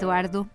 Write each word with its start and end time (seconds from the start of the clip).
Eduardo. 0.00 0.48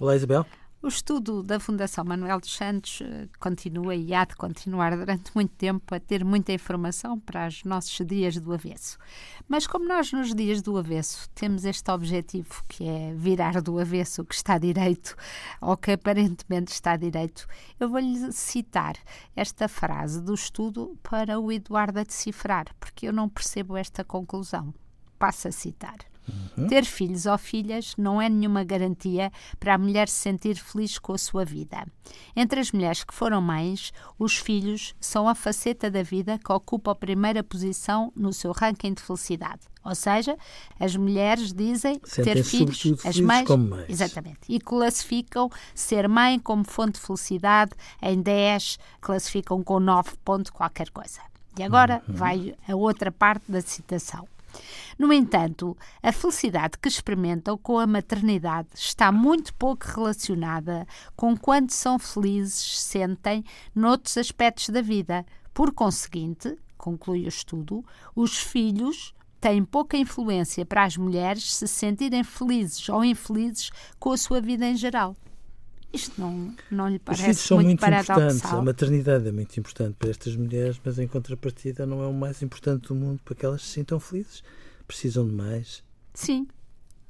Olá, 0.00 0.16
Isabel. 0.16 0.44
O 0.82 0.88
estudo 0.88 1.44
da 1.44 1.60
Fundação 1.60 2.04
Manuel 2.04 2.40
dos 2.40 2.56
Santos 2.56 3.00
eh, 3.02 3.28
continua 3.38 3.94
e 3.94 4.12
há 4.12 4.24
de 4.24 4.34
continuar 4.34 4.96
durante 4.96 5.30
muito 5.32 5.52
tempo 5.54 5.94
a 5.94 6.00
ter 6.00 6.24
muita 6.24 6.52
informação 6.52 7.20
para 7.20 7.46
os 7.46 7.62
nossos 7.62 8.04
dias 8.04 8.36
do 8.38 8.52
avesso. 8.52 8.98
Mas 9.46 9.66
como 9.66 9.86
nós 9.86 10.10
nos 10.10 10.34
dias 10.34 10.60
do 10.60 10.76
avesso 10.76 11.28
temos 11.36 11.64
este 11.64 11.88
objetivo 11.90 12.64
que 12.66 12.88
é 12.88 13.14
virar 13.14 13.62
do 13.62 13.78
avesso 13.78 14.22
o 14.22 14.24
que 14.24 14.34
está 14.34 14.58
direito 14.58 15.14
ou 15.60 15.76
que 15.76 15.92
aparentemente 15.92 16.72
está 16.72 16.96
direito, 16.96 17.46
eu 17.78 17.88
vou-lhe 17.88 18.32
citar 18.32 18.94
esta 19.36 19.68
frase 19.68 20.20
do 20.20 20.34
estudo 20.34 20.98
para 21.00 21.38
o 21.38 21.52
Eduardo 21.52 22.00
a 22.00 22.04
decifrar, 22.04 22.74
porque 22.80 23.06
eu 23.06 23.12
não 23.12 23.28
percebo 23.28 23.76
esta 23.76 24.02
conclusão. 24.02 24.74
Passo 25.16 25.46
a 25.46 25.52
citar. 25.52 25.98
Uhum. 26.56 26.66
Ter 26.66 26.84
filhos 26.84 27.26
ou 27.26 27.36
filhas 27.38 27.94
não 27.96 28.20
é 28.20 28.28
nenhuma 28.28 28.64
garantia 28.64 29.32
para 29.58 29.74
a 29.74 29.78
mulher 29.78 30.08
se 30.08 30.16
sentir 30.16 30.56
feliz 30.56 30.98
com 30.98 31.12
a 31.12 31.18
sua 31.18 31.44
vida. 31.44 31.86
Entre 32.34 32.60
as 32.60 32.72
mulheres 32.72 33.04
que 33.04 33.14
foram 33.14 33.40
mães, 33.40 33.92
os 34.18 34.36
filhos 34.36 34.94
são 35.00 35.28
a 35.28 35.34
faceta 35.34 35.90
da 35.90 36.02
vida 36.02 36.38
que 36.38 36.52
ocupa 36.52 36.92
a 36.92 36.94
primeira 36.94 37.42
posição 37.42 38.12
no 38.14 38.32
seu 38.32 38.52
ranking 38.52 38.94
de 38.94 39.02
felicidade. 39.02 39.60
Ou 39.84 39.94
seja, 39.94 40.36
as 40.78 40.94
mulheres 40.94 41.52
dizem 41.52 41.98
ter 41.98 42.44
filhos, 42.44 43.04
as 43.04 43.18
mães, 43.18 43.48
mães, 43.48 43.86
exatamente, 43.88 44.40
e 44.48 44.60
classificam 44.60 45.50
ser 45.74 46.06
mãe 46.06 46.38
como 46.38 46.64
fonte 46.64 47.00
de 47.00 47.06
felicidade 47.06 47.72
em 48.02 48.20
10, 48.20 48.78
classificam 49.00 49.62
com 49.62 49.80
9 49.80 50.10
ponto 50.22 50.52
qualquer 50.52 50.90
coisa. 50.90 51.20
E 51.58 51.62
agora 51.62 52.02
uhum. 52.06 52.14
vai 52.14 52.54
a 52.68 52.76
outra 52.76 53.10
parte 53.10 53.50
da 53.50 53.60
citação. 53.60 54.28
No 54.98 55.12
entanto, 55.12 55.76
a 56.02 56.12
felicidade 56.12 56.78
que 56.78 56.88
experimentam 56.88 57.56
com 57.56 57.78
a 57.78 57.86
maternidade 57.86 58.68
está 58.74 59.10
muito 59.10 59.54
pouco 59.54 59.86
relacionada 59.86 60.86
com 61.16 61.36
quanto 61.36 61.72
são 61.72 61.98
felizes 61.98 62.80
sentem 62.80 63.44
noutros 63.74 64.18
aspectos 64.18 64.68
da 64.68 64.82
vida. 64.82 65.24
Por 65.54 65.72
conseguinte, 65.72 66.56
conclui 66.76 67.24
o 67.24 67.28
estudo, 67.28 67.84
os 68.14 68.38
filhos 68.38 69.14
têm 69.40 69.64
pouca 69.64 69.96
influência 69.96 70.66
para 70.66 70.84
as 70.84 70.96
mulheres 70.96 71.52
se 71.54 71.66
sentirem 71.66 72.22
felizes 72.22 72.88
ou 72.88 73.04
infelizes 73.04 73.70
com 73.98 74.12
a 74.12 74.16
sua 74.16 74.40
vida 74.40 74.66
em 74.66 74.76
geral. 74.76 75.16
Isto 75.92 76.20
não, 76.20 76.54
não 76.70 76.88
lhe 76.88 76.98
parece 76.98 77.22
Os 77.22 77.26
filhos 77.26 77.40
são 77.40 77.56
muito, 77.56 77.80
muito 77.80 77.84
importantes. 77.84 78.44
A 78.44 78.62
maternidade 78.62 79.28
é 79.28 79.32
muito 79.32 79.58
importante 79.58 79.96
para 79.98 80.10
estas 80.10 80.36
mulheres, 80.36 80.80
mas 80.84 80.98
em 80.98 81.08
contrapartida 81.08 81.84
não 81.84 82.02
é 82.02 82.06
o 82.06 82.12
mais 82.12 82.42
importante 82.42 82.88
do 82.88 82.94
mundo 82.94 83.20
para 83.24 83.34
que 83.34 83.44
elas 83.44 83.62
se 83.62 83.68
sintam 83.68 83.98
felizes. 83.98 84.42
Precisam 84.86 85.26
de 85.26 85.34
mais. 85.34 85.82
Sim. 86.14 86.46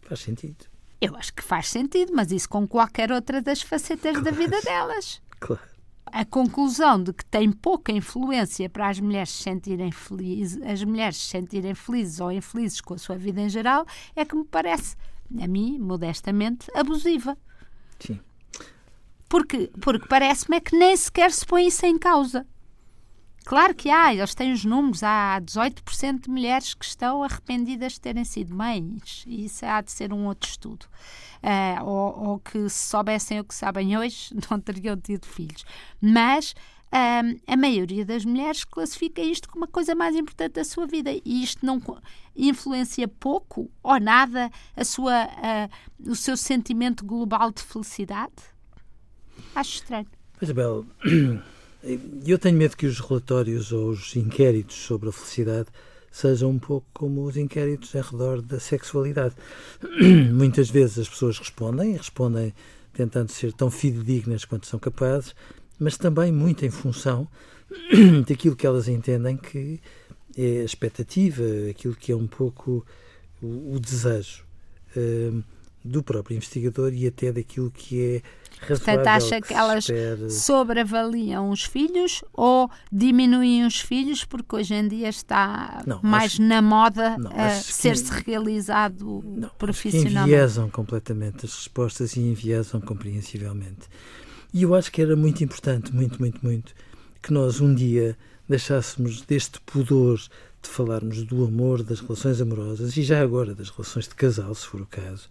Faz 0.02 0.20
sentido. 0.20 0.64
Eu 1.00 1.16
acho 1.16 1.32
que 1.32 1.42
faz 1.42 1.68
sentido, 1.68 2.12
mas 2.14 2.30
isso 2.30 2.48
com 2.48 2.66
qualquer 2.66 3.12
outra 3.12 3.40
das 3.40 3.62
facetas 3.62 4.12
claro. 4.12 4.24
da 4.24 4.30
vida 4.30 4.60
delas. 4.62 5.20
Claro. 5.38 5.62
A 6.06 6.24
conclusão 6.24 7.02
de 7.02 7.12
que 7.12 7.24
tem 7.24 7.52
pouca 7.52 7.92
influência 7.92 8.68
para 8.68 8.88
as 8.88 8.98
mulheres 8.98 9.30
se 9.30 9.42
sentirem 9.44 9.92
felizes, 9.92 10.60
as 10.62 10.82
mulheres 10.82 11.16
se 11.16 11.26
sentirem 11.26 11.74
felizes 11.74 12.18
ou 12.18 12.32
infelizes 12.32 12.80
com 12.80 12.94
a 12.94 12.98
sua 12.98 13.16
vida 13.16 13.40
em 13.40 13.48
geral, 13.48 13.86
é 14.16 14.24
que 14.24 14.34
me 14.34 14.44
parece, 14.44 14.96
a 15.40 15.46
mim, 15.46 15.78
modestamente, 15.78 16.66
abusiva. 16.74 17.36
Sim. 17.98 18.18
Porque, 19.30 19.70
porque 19.80 20.08
parece-me 20.08 20.56
é 20.56 20.60
que 20.60 20.76
nem 20.76 20.96
sequer 20.96 21.30
se 21.30 21.46
põe 21.46 21.68
isso 21.68 21.86
em 21.86 21.96
causa. 21.96 22.44
Claro 23.44 23.74
que 23.76 23.88
há, 23.88 24.12
eles 24.12 24.34
têm 24.34 24.52
os 24.52 24.64
números, 24.64 25.04
há 25.04 25.40
18% 25.40 26.22
de 26.22 26.28
mulheres 26.28 26.74
que 26.74 26.84
estão 26.84 27.22
arrependidas 27.22 27.92
de 27.92 28.00
terem 28.00 28.24
sido 28.24 28.54
mães, 28.54 29.24
e 29.26 29.44
isso 29.44 29.64
há 29.64 29.80
de 29.80 29.92
ser 29.92 30.12
um 30.12 30.26
outro 30.26 30.50
estudo. 30.50 30.84
Uh, 31.42 31.84
ou, 31.84 32.28
ou, 32.28 32.38
que 32.40 32.68
se 32.68 32.88
soubessem 32.90 33.38
o 33.38 33.44
que 33.44 33.54
sabem 33.54 33.96
hoje, 33.96 34.34
não 34.50 34.60
teriam 34.60 34.96
tido 34.96 35.26
filhos. 35.26 35.64
Mas 36.00 36.50
uh, 36.50 37.40
a 37.46 37.56
maioria 37.56 38.04
das 38.04 38.24
mulheres 38.24 38.64
classifica 38.64 39.22
isto 39.22 39.48
como 39.48 39.64
a 39.64 39.68
coisa 39.68 39.94
mais 39.94 40.16
importante 40.16 40.54
da 40.54 40.64
sua 40.64 40.88
vida, 40.88 41.12
e 41.12 41.42
isto 41.44 41.64
não 41.64 41.80
influencia 42.34 43.06
pouco 43.06 43.70
ou 43.80 44.00
nada 44.00 44.50
a 44.76 44.84
sua, 44.84 45.26
uh, 45.26 46.10
o 46.10 46.16
seu 46.16 46.36
sentimento 46.36 47.04
global 47.04 47.52
de 47.52 47.62
felicidade. 47.62 48.59
Acho 49.54 49.76
estranho. 49.76 50.06
Isabel, 50.40 50.86
eu 52.26 52.38
tenho 52.38 52.56
medo 52.56 52.76
que 52.76 52.86
os 52.86 53.00
relatórios 53.00 53.72
ou 53.72 53.90
os 53.90 54.14
inquéritos 54.16 54.76
sobre 54.76 55.08
a 55.08 55.12
felicidade 55.12 55.68
sejam 56.10 56.50
um 56.50 56.58
pouco 56.58 56.86
como 56.92 57.24
os 57.24 57.36
inquéritos 57.36 57.94
em 57.94 58.00
redor 58.00 58.42
da 58.42 58.58
sexualidade. 58.58 59.34
Muitas 60.32 60.70
vezes 60.70 60.98
as 60.98 61.08
pessoas 61.08 61.38
respondem, 61.38 61.96
respondem 61.96 62.54
tentando 62.92 63.30
ser 63.30 63.52
tão 63.52 63.70
fidedignas 63.70 64.44
quanto 64.44 64.66
são 64.66 64.78
capazes, 64.78 65.34
mas 65.78 65.96
também 65.96 66.32
muito 66.32 66.64
em 66.64 66.70
função 66.70 67.28
daquilo 68.26 68.56
que 68.56 68.66
elas 68.66 68.88
entendem 68.88 69.36
que 69.36 69.80
é 70.36 70.60
a 70.60 70.64
expectativa, 70.64 71.42
aquilo 71.70 71.94
que 71.94 72.12
é 72.12 72.16
um 72.16 72.26
pouco 72.26 72.84
o, 73.42 73.74
o 73.74 73.80
desejo. 73.80 74.44
Uh, 74.96 75.42
do 75.84 76.02
próprio 76.02 76.36
investigador 76.36 76.92
e 76.92 77.06
até 77.06 77.32
daquilo 77.32 77.70
que 77.70 78.16
é 78.16 78.22
Portanto, 78.66 79.06
acha 79.06 79.40
que, 79.40 79.48
que 79.48 79.54
elas 79.54 79.84
espere... 79.84 80.30
sobreavaliam 80.30 81.50
os 81.50 81.64
filhos 81.64 82.22
ou 82.32 82.70
diminuem 82.92 83.64
os 83.64 83.80
filhos 83.80 84.24
porque 84.24 84.56
hoje 84.56 84.74
em 84.74 84.86
dia 84.86 85.08
está 85.08 85.82
não, 85.86 86.00
mais 86.02 86.32
acho... 86.32 86.42
na 86.42 86.60
moda 86.60 87.16
ser-se 87.62 88.12
que... 88.12 88.30
realizado 88.30 89.22
não, 89.24 89.48
profissionalmente? 89.50 90.30
enviesam 90.30 90.68
completamente 90.68 91.46
as 91.46 91.54
respostas 91.54 92.16
e 92.16 92.20
enviesam 92.20 92.80
compreensivelmente. 92.80 93.88
E 94.52 94.62
eu 94.62 94.74
acho 94.74 94.92
que 94.92 95.00
era 95.00 95.16
muito 95.16 95.42
importante, 95.42 95.94
muito, 95.94 96.18
muito, 96.18 96.44
muito, 96.44 96.74
que 97.22 97.32
nós 97.32 97.60
um 97.60 97.74
dia 97.74 98.16
deixássemos 98.48 99.22
deste 99.22 99.60
pudor 99.60 100.18
de 100.62 100.68
falarmos 100.68 101.22
do 101.22 101.44
amor, 101.44 101.82
das 101.82 102.00
relações 102.00 102.40
amorosas 102.40 102.96
e 102.96 103.02
já 103.02 103.22
agora 103.22 103.54
das 103.54 103.70
relações 103.70 104.06
de 104.06 104.14
casal, 104.14 104.54
se 104.54 104.66
for 104.66 104.82
o 104.82 104.86
caso, 104.86 105.28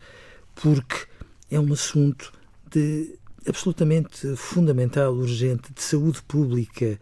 porque 0.61 1.05
é 1.49 1.59
um 1.59 1.71
assunto 1.71 2.33
de 2.69 3.17
absolutamente 3.47 4.35
fundamental, 4.35 5.13
urgente, 5.13 5.73
de 5.73 5.81
saúde 5.81 6.21
pública. 6.23 6.99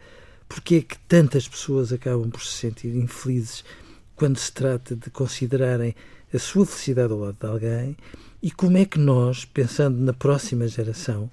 Porque 0.48 0.76
é 0.76 0.80
que 0.80 0.96
tantas 1.00 1.46
pessoas 1.46 1.92
acabam 1.92 2.30
por 2.30 2.40
se 2.40 2.52
sentir 2.52 2.94
infelizes 2.94 3.64
quando 4.14 4.38
se 4.38 4.50
trata 4.52 4.96
de 4.96 5.10
considerarem 5.10 5.94
a 6.32 6.38
sua 6.38 6.64
felicidade 6.64 7.12
ao 7.12 7.18
lado 7.18 7.36
de 7.38 7.46
alguém? 7.46 7.96
E 8.40 8.50
como 8.50 8.78
é 8.78 8.84
que 8.84 8.98
nós, 8.98 9.44
pensando 9.44 9.98
na 9.98 10.12
próxima 10.12 10.68
geração, 10.68 11.30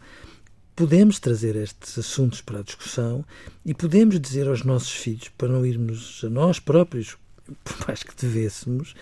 podemos 0.76 1.20
trazer 1.20 1.56
estes 1.56 1.98
assuntos 1.98 2.42
para 2.42 2.60
a 2.60 2.64
discussão 2.64 3.24
e 3.64 3.74
podemos 3.74 4.20
dizer 4.20 4.48
aos 4.48 4.64
nossos 4.64 4.92
filhos, 4.92 5.30
para 5.38 5.48
não 5.48 5.66
irmos 5.66 6.22
a 6.26 6.30
nós 6.30 6.60
próprios, 6.60 7.16
por 7.64 7.88
mais 7.88 8.02
que 8.02 8.16
devêssemos, 8.16 8.96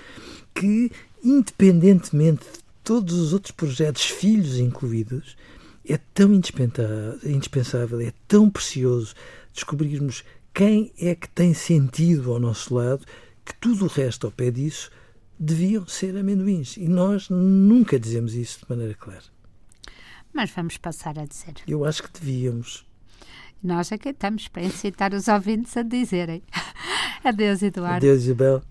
que, 0.53 0.91
independentemente 1.23 2.43
de 2.43 2.62
todos 2.83 3.13
os 3.13 3.33
outros 3.33 3.51
projetos, 3.51 4.05
filhos 4.05 4.57
incluídos, 4.57 5.37
é 5.85 5.97
tão 5.97 6.33
indispensável, 6.33 7.99
é 8.01 8.13
tão 8.27 8.49
precioso 8.49 9.13
descobrirmos 9.53 10.23
quem 10.53 10.93
é 10.99 11.15
que 11.15 11.27
tem 11.29 11.53
sentido 11.53 12.31
ao 12.31 12.39
nosso 12.39 12.73
lado 12.75 13.05
que 13.43 13.53
tudo 13.55 13.85
o 13.85 13.87
resto 13.87 14.27
ao 14.27 14.31
pé 14.31 14.51
disso 14.51 14.91
deviam 15.37 15.85
ser 15.87 16.15
amendoins. 16.17 16.77
E 16.77 16.87
nós 16.87 17.29
nunca 17.29 17.99
dizemos 17.99 18.33
isso 18.33 18.59
de 18.59 18.65
maneira 18.69 18.93
clara. 18.93 19.23
Mas 20.33 20.49
vamos 20.51 20.77
passar 20.77 21.19
a 21.19 21.25
dizer. 21.25 21.55
Eu 21.67 21.85
acho 21.85 22.03
que 22.03 22.19
devíamos. 22.19 22.85
Nós 23.61 23.91
é 23.91 23.97
que 23.97 24.09
estamos 24.09 24.47
para 24.47 24.63
incitar 24.63 25.13
os 25.13 25.27
ouvintes 25.27 25.75
a 25.77 25.83
dizerem. 25.83 26.43
Adeus, 27.23 27.61
Eduardo. 27.61 27.97
Adeus, 27.97 28.23
Isabel. 28.23 28.61